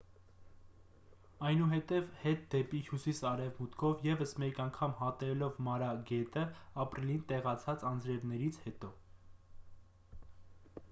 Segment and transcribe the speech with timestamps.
[1.47, 6.45] այնուհետև հետ դեպի հյուսիս արևմուտքով ևս մեկ անգամ հատելով մարա գետը
[6.85, 8.89] ապրիլին տեղացած անձրևներից հետո